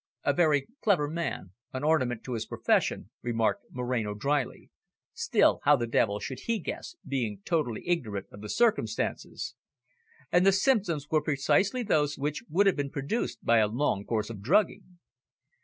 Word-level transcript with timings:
"A 0.23 0.33
very 0.33 0.65
clever 0.81 1.07
man, 1.07 1.51
an 1.73 1.83
ornament 1.83 2.23
to 2.23 2.33
his 2.33 2.47
profession," 2.47 3.11
remarked 3.21 3.65
Moreno 3.69 4.15
drily. 4.15 4.71
"Still, 5.13 5.59
how 5.61 5.75
the 5.75 5.85
devil 5.85 6.19
should 6.19 6.39
he 6.45 6.57
guess, 6.57 6.95
being 7.07 7.43
totally 7.45 7.87
ignorant 7.87 8.25
of 8.31 8.41
the 8.41 8.49
circumstances? 8.49 9.53
And 10.31 10.43
the 10.43 10.53
symptoms 10.53 11.05
were 11.11 11.21
precisely 11.21 11.83
those 11.83 12.17
which 12.17 12.41
would 12.49 12.65
have 12.65 12.77
been 12.77 12.89
produced 12.89 13.45
by 13.45 13.59
a 13.59 13.67
long 13.67 14.03
course 14.03 14.31
of 14.31 14.41
drugging." 14.41 14.97